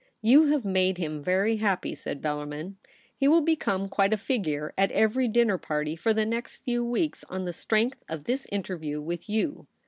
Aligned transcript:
'You 0.31 0.47
have 0.47 0.65
made 0.65 0.97
him 0.97 1.21
very 1.21 1.57
happy,' 1.57 1.93
said 1.93 2.23
Bellarmln. 2.23 2.73
* 2.95 3.15
He 3.19 3.27
will 3.27 3.41
become 3.43 3.87
quite 3.87 4.11
a 4.13 4.17
figure 4.17 4.73
at 4.75 4.89
every 4.93 5.27
dinner 5.27 5.59
party 5.59 5.95
for 5.95 6.11
the 6.11 6.25
next 6.25 6.55
few 6.57 6.83
weeks 6.83 7.23
on 7.25 7.45
the 7.45 7.53
strength 7.53 8.03
of 8.09 8.23
this 8.23 8.47
Interview 8.51 8.99
with 8.99 9.29
you.' 9.29 9.67